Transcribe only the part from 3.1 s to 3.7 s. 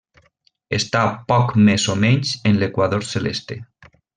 celeste.